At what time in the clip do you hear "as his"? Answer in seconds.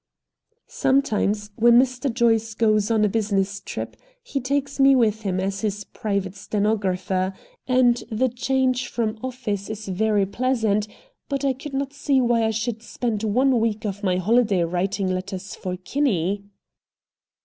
5.39-5.83